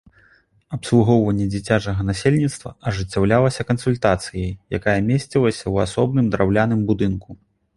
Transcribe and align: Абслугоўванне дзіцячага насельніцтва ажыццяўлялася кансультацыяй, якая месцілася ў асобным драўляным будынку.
Абслугоўванне 0.75 1.45
дзіцячага 1.55 2.05
насельніцтва 2.07 2.71
ажыццяўлялася 2.91 3.67
кансультацыяй, 3.69 4.51
якая 4.79 4.99
месцілася 5.11 5.63
ў 5.73 5.89
асобным 5.89 6.25
драўляным 6.33 6.81
будынку. 6.91 7.29